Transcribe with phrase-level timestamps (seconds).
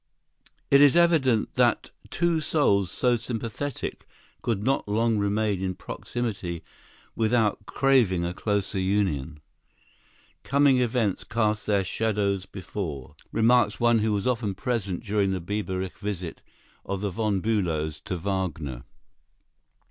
[0.71, 4.07] It is evident that two souls so sympathetic
[4.41, 6.63] could not long remain in proximity
[7.15, 9.41] without craving a closer union.
[10.41, 15.99] "Coming events cast their shadows before," remarks one who often was present during the Biebrich
[15.99, 16.41] visit
[16.83, 18.85] of the Von Bülows to Wagner.